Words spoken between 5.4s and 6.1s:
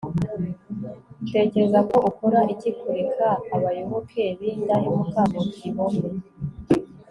gihome